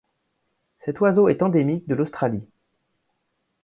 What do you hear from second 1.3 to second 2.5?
endémique de l'Australie.